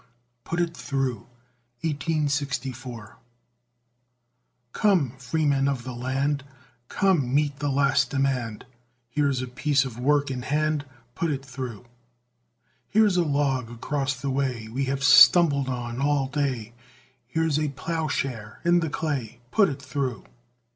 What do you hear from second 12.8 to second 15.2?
Here's a log across the way, We have